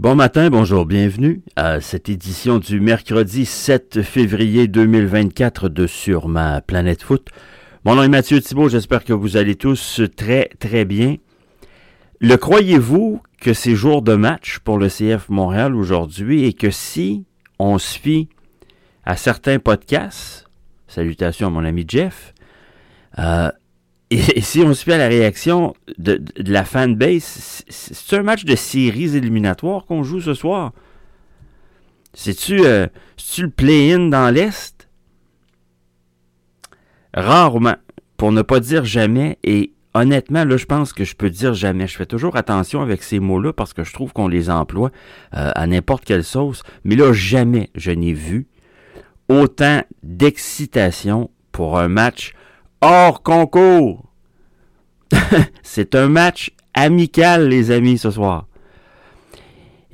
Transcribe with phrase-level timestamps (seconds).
[0.00, 6.62] Bon matin, bonjour, bienvenue à cette édition du mercredi 7 février 2024 de Sur ma
[6.62, 7.28] planète foot.
[7.84, 11.16] Mon nom est Mathieu Thibault, j'espère que vous allez tous très très bien.
[12.18, 17.26] Le croyez-vous que c'est jour de match pour le CF Montréal aujourd'hui et que si
[17.58, 18.30] on se fie
[19.04, 20.46] à certains podcasts,
[20.88, 22.32] salutations à mon ami Jeff,
[23.18, 23.50] euh,
[24.10, 28.56] et, si on se fait à la réaction de, la fanbase, c'est un match de
[28.56, 30.72] séries éliminatoires qu'on joue ce soir?
[32.12, 32.88] C'est-tu euh,
[33.38, 34.88] le play-in dans l'Est?
[37.14, 37.76] Rarement,
[38.16, 41.86] pour ne pas dire jamais, et honnêtement, là, je pense que je peux dire jamais.
[41.86, 44.90] Je fais toujours attention avec ces mots-là parce que je trouve qu'on les emploie
[45.36, 46.62] euh, à n'importe quelle sauce.
[46.84, 48.48] Mais là, jamais je n'ai vu
[49.28, 52.32] autant d'excitation pour un match
[52.80, 54.09] hors concours.
[55.62, 58.46] c'est un match amical, les amis, ce soir.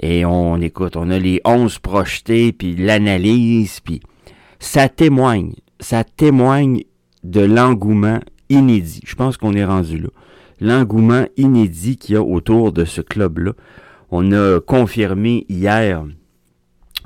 [0.00, 4.00] Et on écoute, on a les 11 projetés, puis l'analyse, puis
[4.58, 6.82] ça témoigne, ça témoigne
[7.24, 9.00] de l'engouement inédit.
[9.06, 10.08] Je pense qu'on est rendu là.
[10.60, 13.52] L'engouement inédit qu'il y a autour de ce club-là.
[14.10, 16.04] On a confirmé hier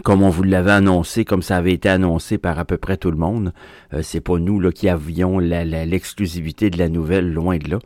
[0.03, 3.11] comme on vous l'avait annoncé, comme ça avait été annoncé par à peu près tout
[3.11, 3.53] le monde.
[3.93, 7.79] Euh, c'est pas nous là, qui avions l'exclusivité de la nouvelle, loin de là.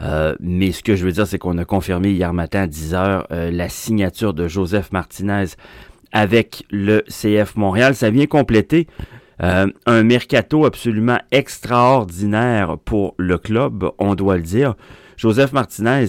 [0.00, 2.94] Euh, mais ce que je veux dire, c'est qu'on a confirmé hier matin à 10
[2.94, 5.46] heures euh, la signature de Joseph Martinez
[6.12, 7.94] avec le CF Montréal.
[7.94, 8.86] Ça vient compléter
[9.40, 14.76] un mercato absolument extraordinaire pour le club, on doit le dire.
[15.16, 16.06] Joseph Martinez,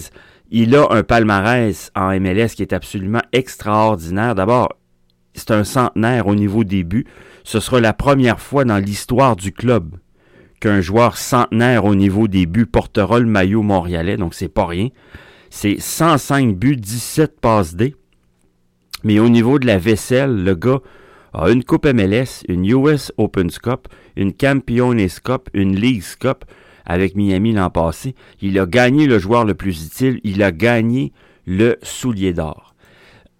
[0.50, 4.36] il a un palmarès en MLS qui est absolument extraordinaire.
[4.36, 4.68] D'abord,
[5.34, 7.06] c'est un centenaire au niveau des buts.
[7.42, 9.96] Ce sera la première fois dans l'histoire du club
[10.64, 14.88] qu'un joueur centenaire au niveau des buts portera le maillot montréalais, donc c'est pas rien.
[15.50, 17.94] C'est 105 buts, 17 passes D.
[19.02, 20.80] Mais au niveau de la vaisselle, le gars
[21.34, 26.46] a une Coupe MLS, une US Open Cup, une Campiones Cup, une League Cup
[26.86, 28.14] avec Miami l'an passé.
[28.40, 31.12] Il a gagné le joueur le plus utile, il a gagné
[31.44, 32.74] le soulier d'or.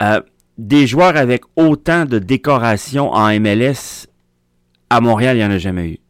[0.03, 0.21] Euh,
[0.59, 4.09] des joueurs avec autant de décorations en MLS,
[4.91, 6.04] à Montréal, il n'y en a jamais eu.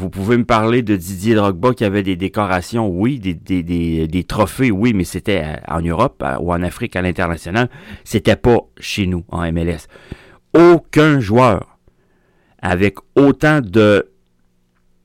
[0.00, 4.70] Vous pouvez me parler de Didier Drogba qui avait des décorations, oui, des, des, trophées,
[4.70, 7.68] oui, mais c'était euh, en Europe euh, ou en Afrique à l'international.
[8.02, 9.88] C'était pas chez nous en MLS.
[10.54, 11.76] Aucun joueur
[12.62, 14.10] avec autant de,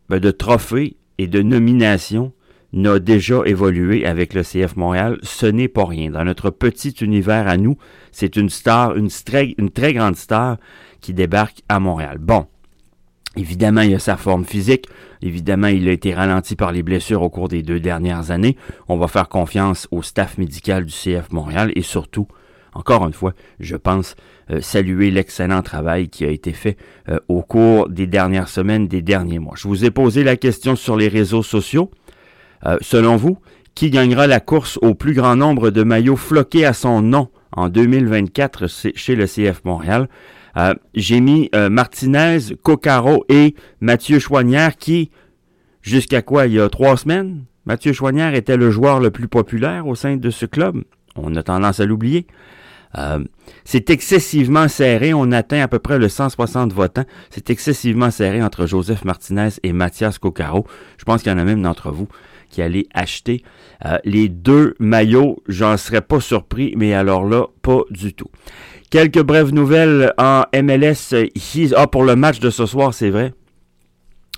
[0.07, 2.31] ben, de trophées et de nominations
[2.71, 5.17] n'a déjà évolué avec le CF Montréal.
[5.23, 6.09] Ce n'est pas rien.
[6.09, 7.75] Dans notre petit univers à nous,
[8.13, 9.09] c'est une star, une,
[9.57, 10.55] une très grande star
[11.01, 12.17] qui débarque à Montréal.
[12.17, 12.47] Bon.
[13.37, 14.87] Évidemment, il a sa forme physique.
[15.21, 18.57] Évidemment, il a été ralenti par les blessures au cours des deux dernières années.
[18.87, 22.27] On va faire confiance au staff médical du CF Montréal et surtout,
[22.73, 24.15] encore une fois, je pense
[24.51, 26.77] euh, saluer l'excellent travail qui a été fait
[27.09, 29.55] euh, au cours des dernières semaines, des derniers mois.
[29.57, 31.91] Je vous ai posé la question sur les réseaux sociaux.
[32.65, 33.37] Euh, selon vous,
[33.75, 37.69] qui gagnera la course au plus grand nombre de maillots floqués à son nom en
[37.69, 40.07] 2024 chez le CF Montréal?
[40.57, 45.11] Euh, j'ai mis euh, Martinez, Coccaro et Mathieu Choignard qui,
[45.81, 49.87] jusqu'à quoi, il y a trois semaines, Mathieu Choignard était le joueur le plus populaire
[49.87, 50.83] au sein de ce club.
[51.15, 52.27] On a tendance à l'oublier.
[53.63, 55.13] c'est excessivement serré.
[55.13, 57.05] On atteint à peu près le 160 votants.
[57.31, 60.67] C'est excessivement serré entre Joseph Martinez et Mathias Coccaro.
[60.97, 62.07] Je pense qu'il y en a même d'entre vous
[62.55, 63.43] qui allait acheter
[63.85, 65.43] euh, les deux maillots.
[65.49, 68.29] J'en serais pas surpris, mais alors là, pas du tout.
[68.89, 71.13] Quelques brèves nouvelles en MLS.
[71.75, 73.33] Ah, pour le match de ce soir, c'est vrai.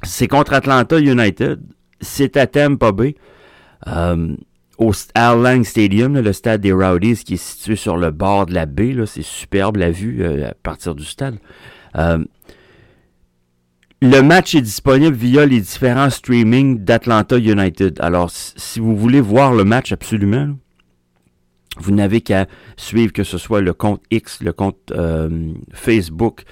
[0.02, 1.62] C'est contre Atlanta United.
[2.02, 3.14] C'est à Tampa Bay.
[3.86, 4.36] Euh,
[4.80, 8.66] au Al Stadium, le stade des Rowdies qui est situé sur le bord de la
[8.66, 8.96] baie.
[9.06, 11.38] C'est superbe la vue euh, à partir du stade.
[14.00, 18.00] Le match est disponible via les différents streamings d'Atlanta United.
[18.00, 20.56] Alors, si vous voulez voir le match absolument,
[21.80, 26.44] vous n'avez qu'à suivre que ce soit le compte X, le compte euh, Facebook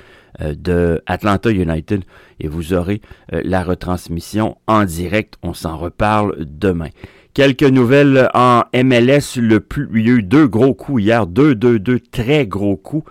[0.42, 2.04] euh, de Atlanta United
[2.40, 3.02] et vous aurez
[3.32, 5.36] euh, la retransmission en direct.
[5.44, 6.90] On s'en reparle demain.
[7.36, 9.38] Quelques nouvelles en MLS.
[9.38, 12.76] Le plus, il y a eu deux gros coups hier, deux, deux, deux très gros
[12.76, 13.08] coups.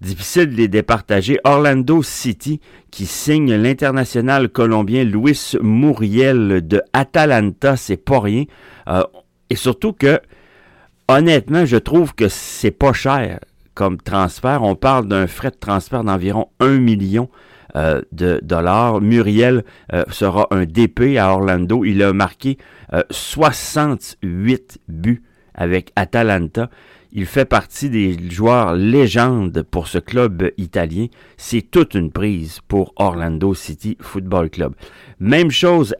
[0.00, 1.38] Difficile de les départager.
[1.44, 2.60] Orlando City
[2.90, 8.44] qui signe l'international colombien Luis Muriel de Atalanta, c'est pas rien.
[8.88, 9.02] Euh,
[9.50, 10.18] et surtout que,
[11.06, 13.40] honnêtement, je trouve que c'est pas cher
[13.74, 14.62] comme transfert.
[14.62, 17.28] On parle d'un frais de transfert d'environ 1 million
[17.76, 19.02] euh, de dollars.
[19.02, 21.84] Muriel euh, sera un DP à Orlando.
[21.84, 22.56] Il a marqué
[23.10, 25.22] 68 buts
[25.54, 26.70] avec Atalanta.
[27.12, 31.06] Il fait partie des joueurs légendes pour ce club italien.
[31.36, 34.74] C'est toute une prise pour Orlando City Football Club.
[35.18, 35.94] Même chose,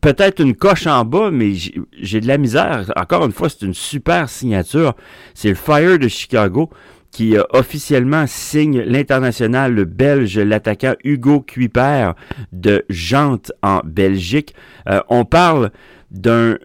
[0.00, 2.90] peut-être une coche en bas, mais j'ai de la misère.
[2.96, 4.94] Encore une fois, c'est une super signature.
[5.34, 6.70] C'est le Fire de Chicago
[7.10, 12.12] qui euh, officiellement signe l'international belge, l'attaquant Hugo Kuiper
[12.52, 14.54] de Jante en Belgique.
[14.88, 15.70] Euh, on parle
[16.10, 16.56] d'un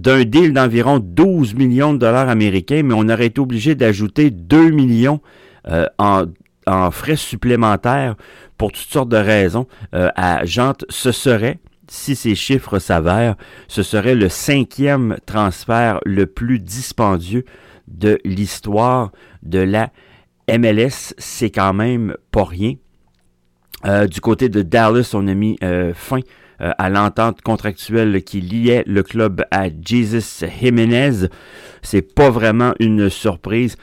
[0.00, 4.70] d'un deal d'environ 12 millions de dollars américains, mais on aurait été obligé d'ajouter 2
[4.70, 5.20] millions
[5.68, 6.26] euh, en,
[6.90, 8.14] frais supplémentaires
[8.58, 10.84] pour toutes sortes de raisons à Jante.
[10.90, 13.36] Ce serait, si ces chiffres s'avèrent,
[13.68, 17.46] ce serait le cinquième transfert le plus dispendieux
[17.86, 19.12] de l'histoire
[19.42, 19.90] de la
[20.48, 21.14] MLS.
[21.16, 22.74] C'est quand même pas rien.
[23.84, 26.20] Euh, du côté de Dallas, on a mis euh, fin
[26.60, 31.28] euh, à l'entente contractuelle qui liait le club à Jesus Jiménez.
[31.82, 33.76] C'est pas vraiment une surprise.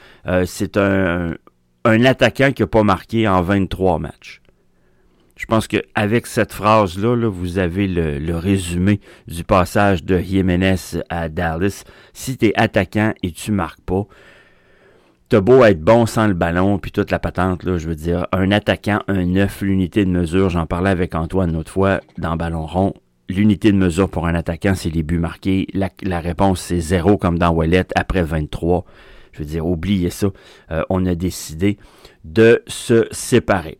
[0.44, 1.34] c'est un,
[1.84, 4.42] attaquant qui n'a pas marqué en 23 matchs.
[5.36, 10.76] Je pense qu'avec cette phrase-là, là, vous avez le, le, résumé du passage de Jiménez
[11.10, 11.84] à Dallas.
[12.14, 14.06] Si tu es attaquant et tu marques pas,
[15.28, 18.26] t'as beau être bon sans le ballon, puis toute la patente, là, je veux dire,
[18.32, 22.36] un attaquant, un neuf, l'unité de mesure, j'en parlais avec Antoine une autre fois dans
[22.36, 22.94] Ballon rond,
[23.28, 25.66] l'unité de mesure pour un attaquant, c'est les buts marqués.
[25.74, 28.84] La, la réponse, c'est zéro comme dans Wallet après 23.
[29.32, 30.28] Je veux dire, oubliez ça.
[30.70, 31.78] Euh, on a décidé
[32.24, 33.78] de se séparer.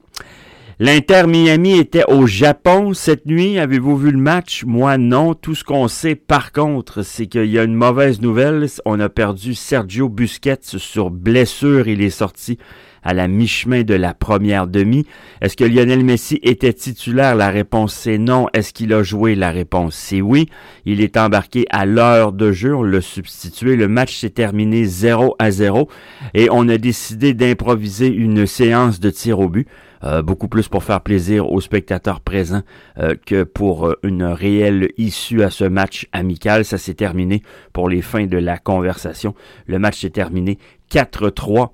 [0.79, 3.59] L'Inter Miami était au Japon cette nuit.
[3.59, 4.63] Avez-vous vu le match?
[4.67, 5.33] Moi, non.
[5.33, 8.67] Tout ce qu'on sait, par contre, c'est qu'il y a une mauvaise nouvelle.
[8.85, 11.89] On a perdu Sergio Busquets sur blessure.
[11.89, 12.59] Il est sorti
[13.03, 15.07] à la mi-chemin de la première demi.
[15.41, 17.37] Est-ce que Lionel Messi était titulaire?
[17.37, 18.49] La réponse c'est non.
[18.53, 19.35] Est-ce qu'il a joué?
[19.35, 20.51] La réponse c'est oui.
[20.85, 22.75] Il est embarqué à l'heure de jeu.
[22.75, 23.77] On l'a substitué.
[23.77, 25.89] Le match s'est terminé 0 à 0
[26.35, 29.67] et on a décidé d'improviser une séance de tir au but.
[30.05, 32.63] Euh, beaucoup plus pour faire plaisir aux spectateurs présents
[32.99, 36.65] euh, que pour euh, une réelle issue à ce match amical.
[36.65, 39.35] Ça s'est terminé pour les fins de la conversation.
[39.67, 40.59] Le match s'est terminé
[40.91, 41.71] 4-3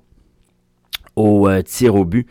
[1.15, 2.27] au tir au but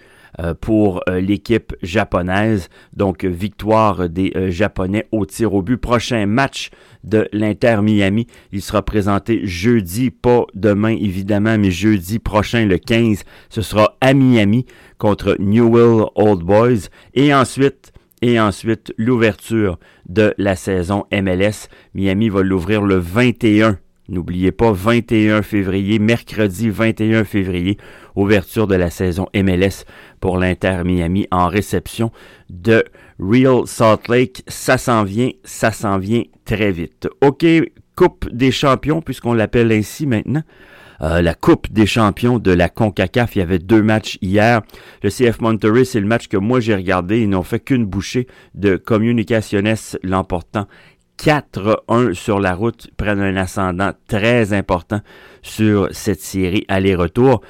[0.61, 2.69] pour l'équipe japonaise.
[2.93, 5.77] Donc victoire des Japonais au tir au but.
[5.77, 6.71] Prochain match
[7.05, 8.27] de l'Inter Miami.
[8.53, 13.25] Il sera présenté jeudi, pas demain évidemment, mais jeudi prochain, le 15.
[13.51, 14.67] Ce sera à Miami
[14.99, 16.89] contre Newell Old Boys.
[17.15, 17.93] Et ensuite,
[18.23, 21.69] et ensuite, l'ouverture de la saison MLS.
[21.95, 27.79] Miami va l'ouvrir le 21 N'oubliez pas, 21 février, mercredi 21 février,
[28.17, 29.85] ouverture de la saison MLS
[30.21, 32.11] pour l'Inter Miami en réception
[32.51, 32.85] de
[33.21, 34.43] Real Salt Lake.
[34.49, 37.09] Ça s'en vient, ça s'en vient très vite.
[37.21, 37.47] OK,
[37.95, 40.43] Coupe des champions, puisqu'on l'appelle ainsi maintenant.
[41.03, 43.35] Euh, la Coupe des champions de la CONCACAF.
[43.37, 44.63] Il y avait deux matchs hier.
[45.03, 47.21] Le CF Monterrey, c'est le match que moi j'ai regardé.
[47.21, 50.67] Ils n'ont fait qu'une bouchée de Communicaciones l'emportant
[51.19, 55.01] 4-1 sur la route, prennent un ascendant très important
[55.43, 57.43] sur cette série aller-retour.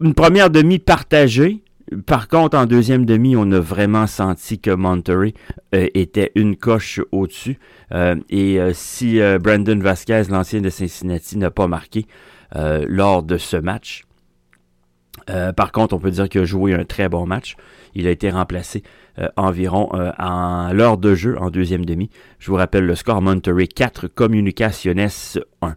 [0.00, 1.62] une première demi partagée.
[2.06, 5.34] Par contre, en deuxième demi, on a vraiment senti que Monterey
[5.74, 7.58] euh, était une coche au-dessus.
[7.92, 12.06] Euh, et euh, si Brandon Vasquez, l'ancien de Cincinnati, n'a pas marqué
[12.54, 14.02] lors de ce match,
[15.56, 17.56] par contre, on peut dire qu'il a joué un très bon match.
[17.94, 18.82] Il a été remplacé
[19.18, 22.10] euh, environ euh, en l'heure de jeu en deuxième demi.
[22.38, 25.08] Je vous rappelle le score Monterey 4, Communicaciones
[25.62, 25.74] 1.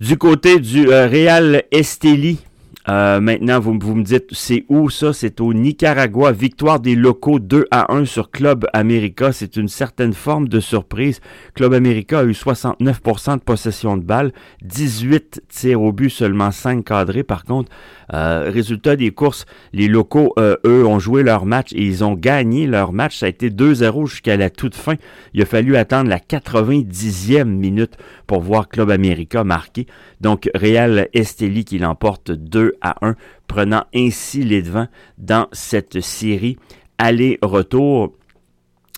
[0.00, 2.40] Du côté du euh, Real Esteli,
[2.88, 5.12] maintenant, vous, vous, me dites, c'est où ça?
[5.12, 6.32] C'est au Nicaragua.
[6.32, 9.32] Victoire des locaux 2 à 1 sur Club America.
[9.32, 11.20] C'est une certaine forme de surprise.
[11.54, 14.32] Club America a eu 69% de possession de balle,
[14.62, 17.22] 18 tirs au but, seulement 5 cadrés.
[17.22, 17.70] Par contre,
[18.12, 22.14] euh, résultat des courses, les locaux, euh, eux, ont joué leur match et ils ont
[22.14, 23.18] gagné leur match.
[23.18, 24.94] Ça a été 2-0 jusqu'à la toute fin.
[25.34, 27.96] Il a fallu attendre la 90e minute
[28.26, 29.86] pour voir Club America marquer.
[30.20, 36.58] Donc, Real Esteli qui l'emporte 2 à 1, prenant ainsi les devants dans cette série
[36.98, 38.14] aller-retour.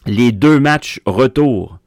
[0.07, 1.79] Les deux matchs retour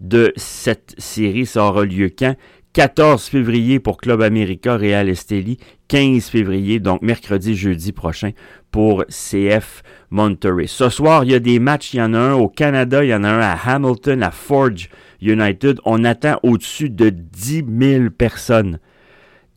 [0.00, 2.34] de cette série, ça aura lieu quand?
[2.72, 5.58] 14 février pour Club America Real Esteli,
[5.88, 8.30] 15 février, donc mercredi, jeudi prochain
[8.70, 10.68] pour CF Monterey.
[10.68, 13.10] Ce soir, il y a des matchs, il y en a un au Canada, il
[13.10, 14.88] y en a un à Hamilton, à Forge
[15.20, 15.80] United.
[15.84, 18.78] On attend au-dessus de 10 000 personnes.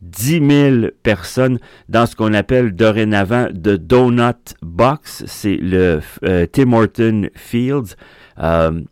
[0.04, 1.58] 10 000 personnes
[1.88, 5.24] dans ce qu'on appelle dorénavant The Donut Box.
[5.26, 7.96] C'est le euh, Tim Horton Fields.
[8.38, 8.82] Euh,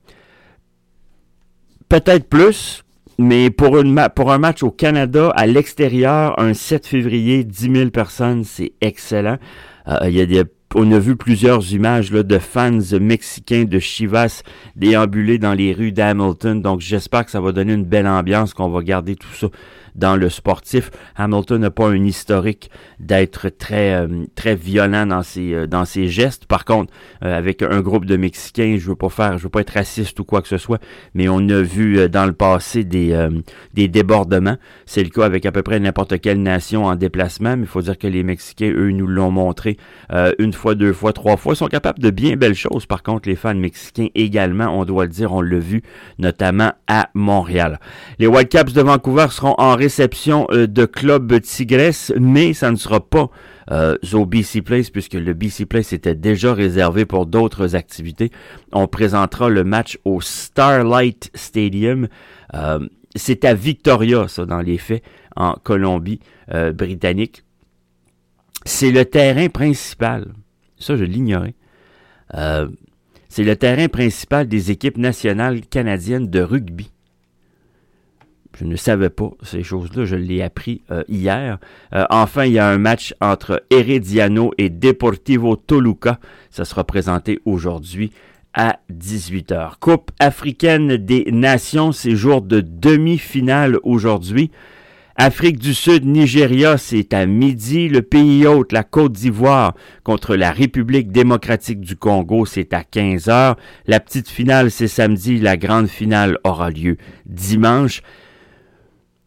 [1.88, 2.83] peut-être plus,
[3.19, 8.73] mais pour, un match au Canada, à l'extérieur, un 7 février, 10 000 personnes, c'est
[8.81, 9.38] excellent.
[9.88, 14.42] Euh, on a vu plusieurs images de fans mexicains de Chivas
[14.75, 16.62] déambuler dans les rues d'Hamilton.
[16.62, 19.49] Donc j'espère que ça va donner une belle ambiance, qu'on va garder tout ça
[19.94, 20.90] dans le sportif.
[21.16, 22.70] Hamilton n'a pas un historique
[23.00, 26.46] d'être très euh, très violent dans ses euh, dans ses gestes.
[26.46, 26.92] Par contre,
[27.25, 30.18] euh, avec un groupe de Mexicains, je veux pas faire, je veux pas être raciste
[30.20, 30.80] ou quoi que ce soit,
[31.14, 33.28] mais on a vu dans le passé des
[33.75, 34.56] des débordements.
[34.87, 37.82] C'est le cas avec à peu près n'importe quelle nation en déplacement, mais il faut
[37.82, 39.76] dire que les Mexicains, eux, nous l'ont montré
[40.38, 41.54] une fois, deux fois, trois fois.
[41.54, 42.87] Ils sont capables de bien belles choses.
[42.87, 45.82] Par contre, les fans mexicains également, on doit le dire, on l'a vu,
[46.18, 47.80] notamment à Montréal.
[48.18, 53.01] Les Whitecaps de Vancouver seront en réception euh, de Club Tigresse, mais ça ne sera
[53.01, 53.31] pas
[53.71, 58.31] euh, au BC Place, puisque le BC Place était déjà réservé pour d'autres activités.
[58.73, 62.07] On présentera le match au Starlight Stadium.
[62.55, 62.79] Euh,
[63.17, 65.03] c'est à Victoria, ça, dans les faits,
[65.35, 67.43] en Colombie-Britannique.
[68.65, 70.33] C'est le terrain principal.
[70.79, 71.55] Ça, je l'ignorais.
[73.29, 76.91] c'est le terrain principal des équipes nationales canadiennes de rugby.
[78.59, 81.59] Je ne savais pas ces choses-là, je l'ai appris euh, hier.
[81.94, 86.18] Euh, enfin, il y a un match entre Herediano et Deportivo Toluca.
[86.50, 88.12] Ça sera présenté aujourd'hui
[88.54, 89.78] à 18h.
[89.80, 94.50] Coupe africaine des nations, c'est jour de demi-finale aujourd'hui.
[95.16, 97.88] Afrique du Sud, Nigeria, c'est à midi.
[97.88, 103.26] Le pays hôte, la Côte d'Ivoire, contre la République démocratique du Congo, c'est à 15
[103.26, 103.56] h
[103.87, 105.38] La petite finale, c'est samedi.
[105.38, 108.02] La grande finale aura lieu dimanche.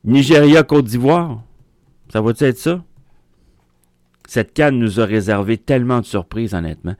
[0.05, 1.41] Nigeria, Côte d'Ivoire,
[2.13, 2.83] ça va être ça?
[4.27, 6.93] Cette canne nous a réservé tellement de surprises, honnêtement.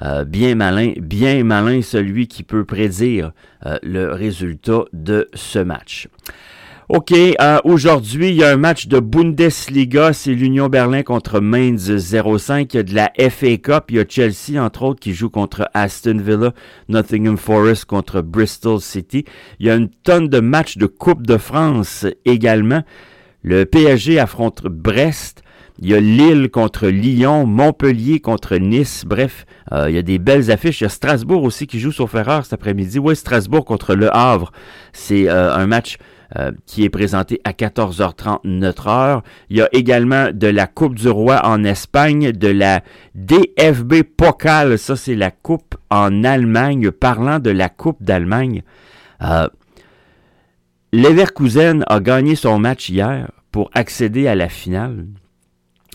[0.00, 3.32] Euh, bien malin, bien malin celui qui peut prédire
[3.64, 6.08] euh, le résultat de ce match.
[6.94, 11.90] OK, euh, aujourd'hui, il y a un match de Bundesliga, c'est l'Union Berlin contre Mainz
[11.90, 12.74] 05.
[12.74, 15.30] Il y a de la FA Cup, il y a Chelsea, entre autres, qui joue
[15.30, 16.52] contre Aston Villa,
[16.90, 19.24] Nottingham Forest contre Bristol City.
[19.58, 22.82] Il y a une tonne de matchs de Coupe de France également.
[23.42, 25.42] Le PSG affronte Brest.
[25.78, 29.04] Il y a Lille contre Lyon, Montpellier contre Nice.
[29.06, 30.82] Bref, euh, il y a des belles affiches.
[30.82, 32.98] Il y a Strasbourg aussi qui joue sur erreur cet après-midi.
[32.98, 34.52] Oui, Strasbourg contre Le Havre.
[34.92, 35.96] C'est euh, un match
[36.38, 39.22] euh, qui est présenté à 14h30 notre heure.
[39.50, 42.80] Il y a également de la Coupe du Roi en Espagne, de la
[43.14, 46.90] DFB Pokal, ça c'est la Coupe en Allemagne.
[46.90, 48.62] Parlant de la Coupe d'Allemagne,
[49.20, 49.46] euh,
[50.94, 55.08] Leverkusen a gagné son match hier pour accéder à la finale.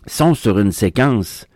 [0.05, 1.47] Ils sont sur une séquence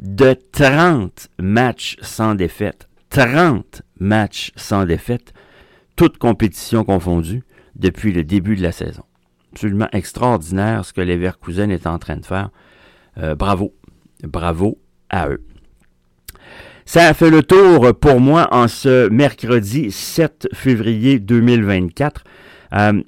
[0.00, 2.88] de 30 matchs sans défaite.
[3.10, 5.32] 30 matchs sans défaite,
[5.94, 7.44] toutes compétitions confondues
[7.78, 9.04] depuis le début de la saison.
[9.52, 12.50] Absolument extraordinaire ce que les Verkusen est en train de faire.
[13.18, 13.74] Euh, bravo.
[14.22, 14.78] Bravo
[15.08, 15.42] à eux.
[16.84, 22.22] Ça a fait le tour pour moi en ce mercredi 7 février 2024.
[22.74, 23.02] Euh,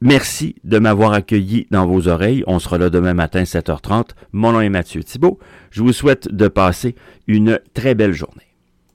[0.00, 2.44] merci de m'avoir accueilli dans vos oreilles.
[2.46, 4.10] On sera là demain matin 7h30.
[4.32, 5.38] Mon nom est Mathieu Thibault.
[5.70, 8.47] Je vous souhaite de passer une très belle journée.